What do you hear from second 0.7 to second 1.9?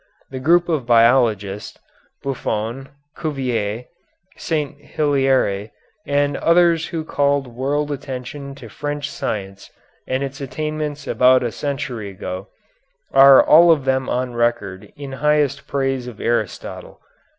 biologists,